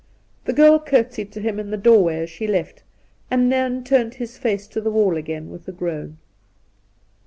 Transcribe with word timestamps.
The 0.45 0.53
girl 0.53 0.79
curtseyed 0.79 1.31
to 1.33 1.41
him 1.41 1.59
in 1.59 1.69
the 1.69 1.77
doorway 1.77 2.21
as 2.23 2.31
she 2.31 2.47
left, 2.47 2.81
and 3.29 3.47
Nairn 3.47 3.83
turned 3.83 4.15
his 4.15 4.35
face 4.35 4.65
to 4.69 4.81
the 4.81 4.89
wall 4.89 5.15
again 5.15 5.51
with 5.51 5.67
a 5.67 5.71
groan. 5.71 6.17